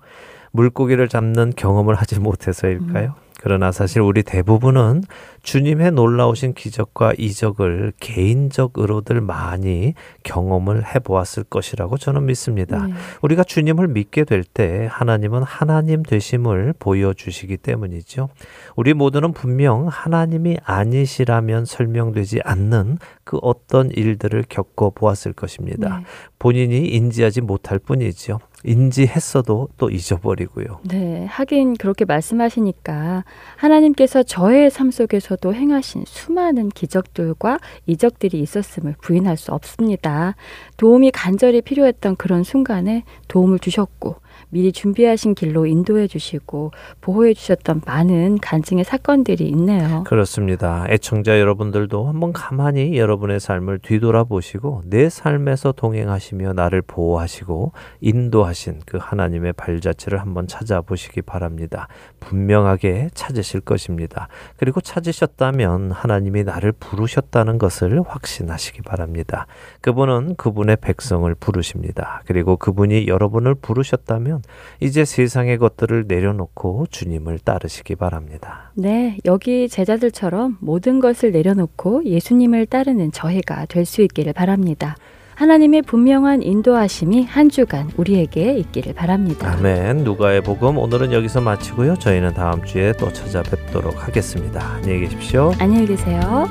[0.57, 3.14] 물고기를 잡는 경험을 하지 못해서일까요?
[3.40, 5.02] 그러나 사실 우리 대부분은
[5.47, 9.94] 주님의 놀라우신 기적과 이적을 개인적으로들 많이
[10.24, 12.84] 경험을 해보았을 것이라고 저는 믿습니다.
[12.84, 12.92] 네.
[13.22, 18.28] 우리가 주님을 믿게 될 때 하나님은 하나님 되심을 보여주시기 때문이죠.
[18.74, 25.99] 우리 모두는 분명 하나님이 아니시라면 설명되지 않는 그 어떤 일들을 겪어보았을 것입니다.
[25.99, 26.05] 네.
[26.38, 28.40] 본인이 인지하지 못할 뿐이죠.
[28.64, 30.80] 인지했어도 또 잊어버리고요.
[30.84, 33.24] 네, 하긴 그렇게 말씀하시니까
[33.57, 40.34] 하나님께서 저의 삶 속에서 도 행하신 수많은 기적들과 이적들이 있었음을 부인할 수 없습니다.
[40.76, 44.16] 도움이 간절히 필요했던 그런 순간에 도움을 주셨고
[44.49, 46.70] 미리 준비하신 길로 인도해 주시고
[47.01, 50.05] 보호해 주셨던 많은 간증의 사건들이 있네요.
[50.05, 50.86] 그렇습니다.
[50.88, 59.53] 애청자 여러분들도 한번 가만히 여러분의 삶을 뒤돌아보시고 내 삶에서 동행하시며 나를 보호하시고 인도하신 그 하나님의
[59.55, 61.88] 발자취를 한번 찾아보시기 바랍니다.
[62.20, 64.28] 분명하게 찾으실 것입니다.
[64.57, 69.47] 그리고 찾으셨다면 하나님이 나를 부르셨다는 것을 확신하시기 바랍니다.
[69.80, 72.22] 그분은 그분의 백성을 부르십니다.
[72.26, 74.36] 그리고 그분이 여러분을 부르셨다면
[74.80, 78.70] 이제 세상의 것들을 내려놓고 주님을 따르시기 바랍니다.
[78.74, 84.97] 네, 여기 제자들처럼 모든 것을 내려놓고 예수님을 따르는 저희가 될 수 있기를 바랍니다.
[85.37, 89.53] 하나님의 분명한 인도하심이 한 주간 우리에게 있기를 바랍니다.
[89.53, 89.99] 아멘.
[89.99, 91.97] 누가의 복음 오늘은 여기서 마치고요.
[91.97, 94.66] 저희는 다음 주에 또 찾아뵙도록 하겠습니다.
[94.76, 95.53] 안녕히 계십시오.
[95.59, 96.49] 안녕히 계세요.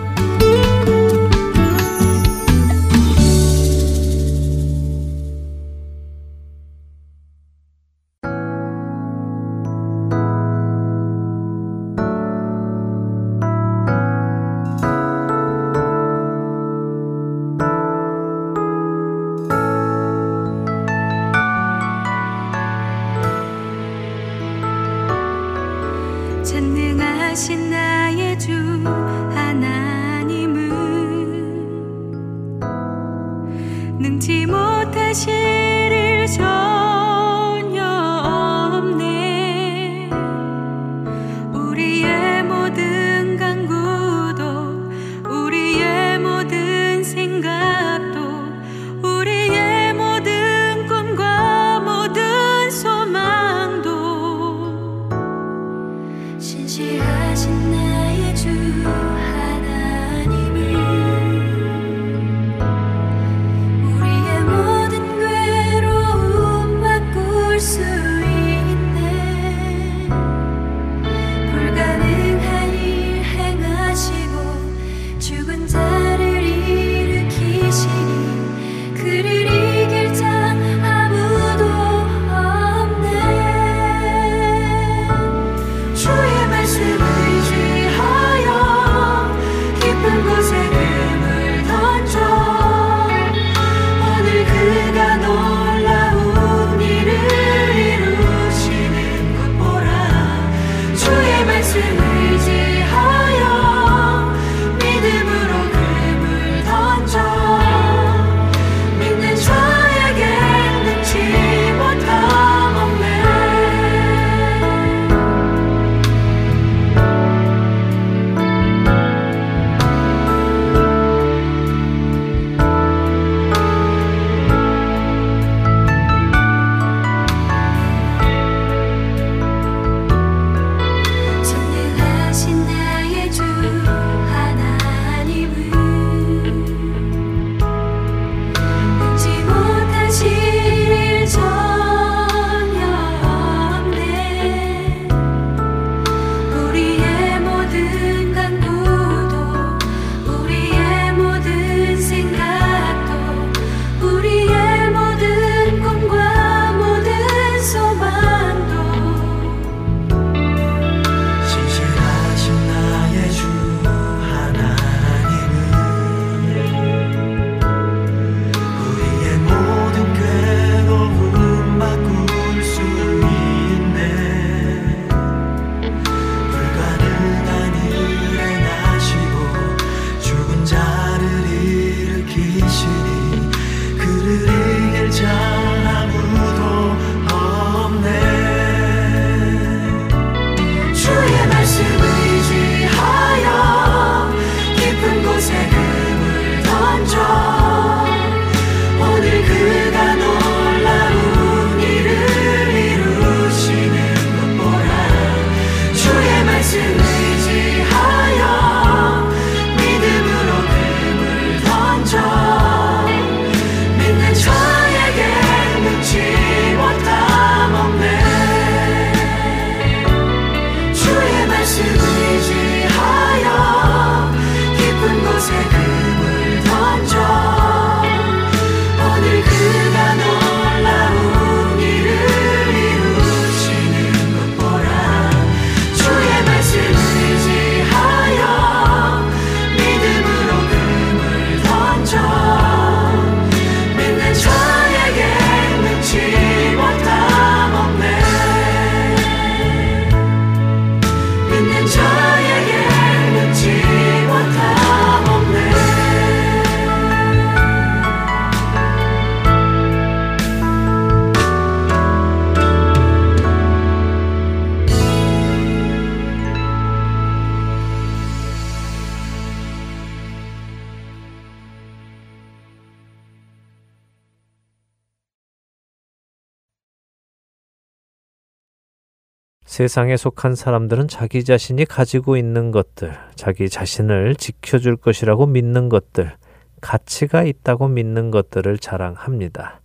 [279.76, 286.32] 세상에 속한 사람들은 자기 자신이 가지고 있는 것들, 자기 자신을 지켜줄 것이라고 믿는 것들,
[286.80, 289.82] 가치가 있다고 믿는 것들을 자랑합니다.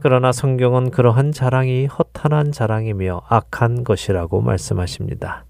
[0.00, 5.46] 그러나 성경은 그러한 자랑이 허탄한 자랑이며 악한 것이라고 말씀하십니다.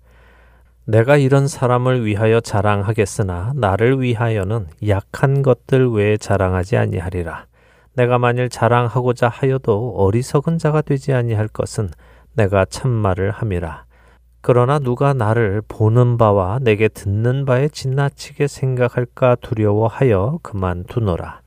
[0.84, 7.46] 내가 이런 사람을 위하여 자랑하겠으나 나를 위하여는 약한 것들 외에 자랑하지 아니하리라.
[7.94, 11.90] 내가 만일 자랑하고자 하여도 어리석은 자가 되지 아니할 것은
[12.34, 13.84] 내가 참말을 함이라.
[14.40, 21.40] 그러나 누가 나를 보는 바와 내게 듣는 바에 지나치게 생각할까 두려워하여 그만두노라.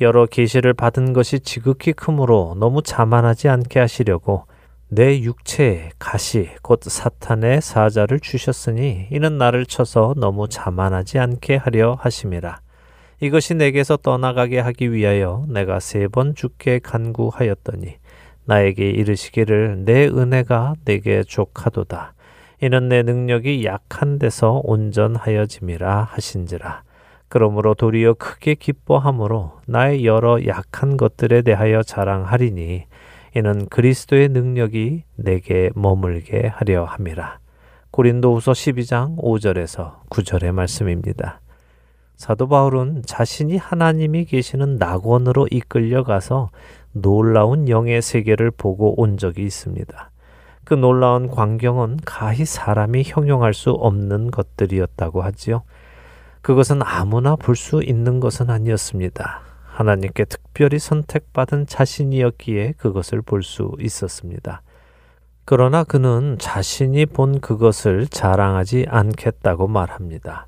[0.00, 4.44] 여러 계시를 받은 것이 지극히 크므로 너무 자만하지 않게 하시려고
[4.88, 12.60] 내 육체에 가시 곧 사탄의 사자를 주셨으니 이는 나를 쳐서 너무 자만하지 않게 하려 하심이라.
[13.20, 17.96] 이것이 내게서 떠나가게 하기 위하여 내가 세 번 죽게 간구하였더니
[18.48, 22.14] 나에게 이르시기를 내 은혜가 내게 족하도다.
[22.62, 26.82] 이는 내 능력이 약한 데서 온전하여짐이라 하신지라.
[27.28, 32.84] 그러므로 도리어 크게 기뻐함으로 나의 여러 약한 것들에 대하여 자랑하리니
[33.36, 37.40] 이는 그리스도의 능력이 내게 머물게 하려 함이라.
[37.90, 41.42] 고린도후서 12장 5절에서 9절의 말씀입니다.
[42.16, 46.50] 사도 바울은 자신이 하나님이 계시는 낙원으로 이끌려 가서
[47.00, 50.10] 놀라운 영의 세계를 보고 온 적이 있습니다.
[50.64, 55.62] 그 놀라운 광경은 가히 사람이 형용할 수 없는 것들이었다고 하지요.
[56.42, 59.40] 그것은 아무나 볼 수 있는 것은 아니었습니다.
[59.64, 64.62] 하나님께 특별히 선택받은 자신이었기에 그것을 볼 수 있었습니다.
[65.44, 70.47] 그러나 그는 자신이 본 그것을 자랑하지 않겠다고 말합니다.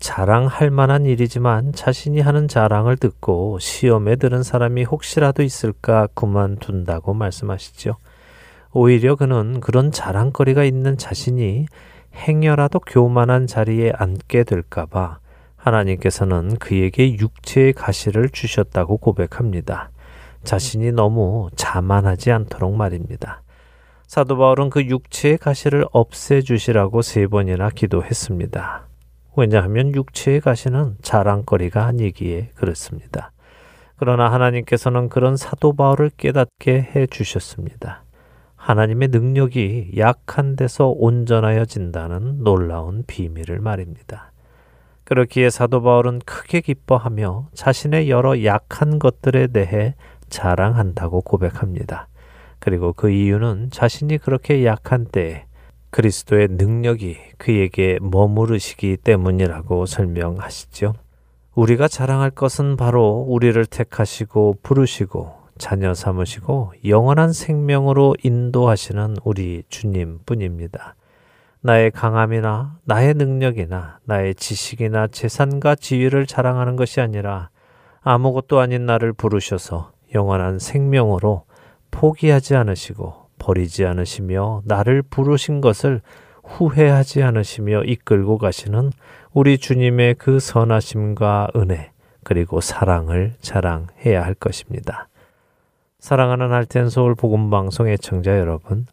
[0.00, 7.96] 자랑할 만한 일이지만 자신이 하는 자랑을 듣고 시험에 들은 사람이 혹시라도 있을까 그만둔다고 말씀하시죠.
[8.72, 11.66] 오히려 그는 그런 자랑거리가 있는 자신이
[12.14, 15.18] 행여라도 교만한 자리에 앉게 될까봐
[15.56, 19.90] 하나님께서는 그에게 육체의 가시를 주셨다고 고백합니다.
[20.44, 23.42] 자신이 너무 자만하지 않도록 말입니다.
[24.06, 28.89] 사도 바울은 그 육체의 가시를 없애주시라고 세 번이나 기도했습니다.
[29.36, 33.32] 왜냐하면 육체의 가시는 자랑거리가 아니기에 그렇습니다.
[33.96, 38.02] 그러나 하나님께서는 그런 사도 바울을 깨닫게 해 주셨습니다.
[38.56, 44.32] 하나님의 능력이 약한 데서 온전하여진다는 놀라운 비밀을 말입니다.
[45.04, 49.94] 그렇기에 사도 바울은 크게 기뻐하며 자신의 여러 약한 것들에 대해
[50.28, 52.08] 자랑한다고 고백합니다.
[52.58, 55.46] 그리고 그 이유는 자신이 그렇게 약한 때에
[55.90, 60.94] 그리스도의 능력이 그에게 머무르시기 때문이라고 설명하시죠.
[61.54, 70.94] 우리가 자랑할 것은 바로 우리를 택하시고 부르시고 자녀 삼으시고 영원한 생명으로 인도하시는 우리 주님 뿐입니다.
[71.60, 77.50] 나의 강함이나 나의 능력이나 나의 지식이나 재산과 지위를 자랑하는 것이 아니라
[78.00, 81.44] 아무것도 아닌 나를 부르셔서 영원한 생명으로
[81.90, 86.00] 포기하지 않으시고 버리지 않으시며 나를 부르신 것을
[86.44, 88.92] 후회하지 않으시며 이끌고 가시는
[89.32, 91.90] 우리 주님의 그 선하심과 은혜
[92.22, 95.08] 그리고 사랑을 자랑해야 할 것입니다.
[95.98, 98.86] 사랑하는 할텐 서울 복음 방송의 청자 여러분,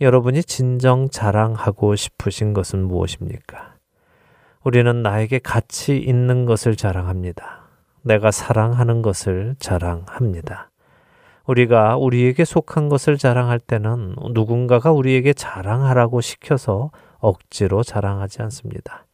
[0.00, 3.74] 여러분이 진정 자랑하고 싶으신 것은 무엇입니까?
[4.64, 7.68] 우리는 나에게 가치 있는 것을 자랑합니다.
[8.02, 10.71] 내가 사랑하는 것을 자랑합니다.
[11.52, 19.04] 우리가 우리에게 속한 것을 자랑할 때는 누군가가 우리에게 자랑하라고 시켜서 억지로 자랑하지 않습니다.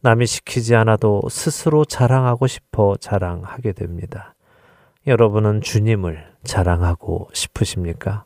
[0.00, 4.34] 남이 시키지 않아도 스스로 자랑하고 싶어 자랑하게 됩니다.
[5.06, 8.24] 여러분은 주님을 자랑하고 싶으십니까?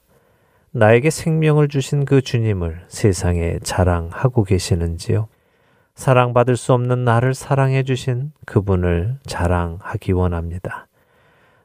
[0.73, 5.29] 나에게 생명을 주신 그 주님을 세상에 자랑하고 계시는지요?
[5.95, 10.86] 사랑받을 수 없는 나를 사랑해 주신 그분을 자랑하기 원합니다.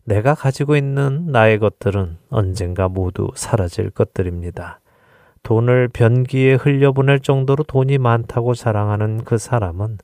[0.03, 4.79] 내가 가지고 있는 나의 것들은 언젠가 모두 사라질 것들입니다.
[5.43, 9.97] 돈을 변기에 흘려보낼 정도로 돈이 많다고 자랑하는 그 사람은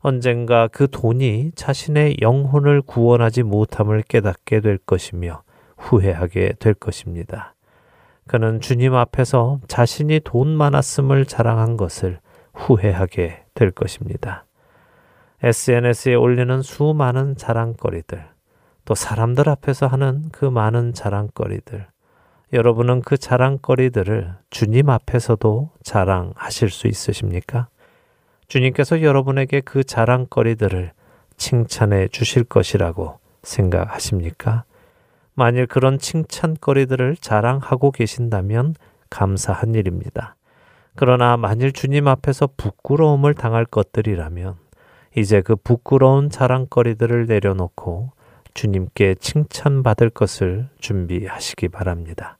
[0.00, 5.42] 언젠가 그 돈이 자신의 영혼을 구원하지 못함을 깨닫게 될 것이며
[5.76, 7.54] 후회하게 될 것입니다.
[8.26, 12.20] 그는 주님 앞에서 자신이 돈 많았음을 자랑한 것을
[12.54, 14.44] 후회하게 될 것입니다.
[15.42, 18.24] SNS에 올리는 수많은 자랑거리들,
[18.88, 21.86] 또 사람들 앞에서 하는 그 많은 자랑거리들,
[22.54, 27.68] 여러분은 그 자랑거리들을 주님 앞에서도 자랑하실 수 있으십니까?
[28.46, 30.92] 주님께서 여러분에게 그 자랑거리들을
[31.36, 34.64] 칭찬해 주실 것이라고 생각하십니까?
[35.34, 38.74] 만일 그런 칭찬거리들을 자랑하고 계신다면
[39.10, 40.34] 감사한 일입니다.
[40.96, 44.54] 그러나 만일 주님 앞에서 부끄러움을 당할 것들이라면
[45.14, 48.16] 이제 그 부끄러운 자랑거리들을 내려놓고
[48.58, 52.38] 주님께 칭찬받을 것을 준비하시기 바랍니다.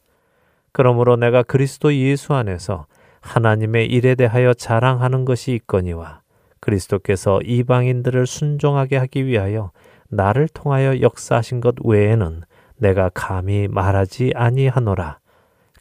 [0.72, 2.86] 그러므로 내가 그리스도 예수 안에서
[3.20, 6.22] 하나님의 일에 대하여 자랑하는 것이 있거니와
[6.58, 9.70] 그리스도께서 이방인들을 순종하게 하기 위하여
[10.08, 12.42] 나를 통하여 역사하신 것 외에는
[12.78, 15.20] 내가 감히 말하지 아니하노라.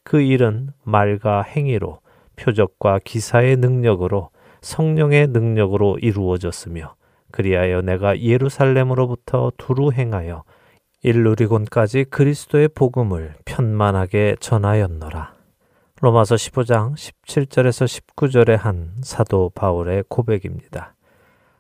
[0.04, 2.02] 그 일은 말과 행위로
[2.36, 4.30] 표적과 기사의 능력으로
[4.62, 6.94] 성령의 능력으로 이루어졌으며
[7.38, 10.44] 그리하여 내가 예루살렘으로부터 두루 행하여
[11.04, 15.36] 일루리곤까지 그리스도의 복음을 편만하게 전하였노라.
[16.02, 20.96] 로마서 15장 17절에서 19절에 한 사도 바울의 고백입니다.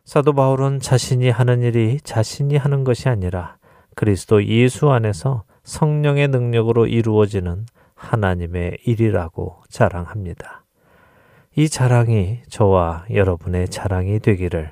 [0.03, 3.57] 사도 바울은 자신이 하는 일이 자신이 하는 것이 아니라
[3.95, 10.63] 그리스도 예수 안에서 성령의 능력으로 이루어지는 하나님의 일이라고 자랑합니다.
[11.55, 14.71] 이 자랑이 저와 여러분의 자랑이 되기를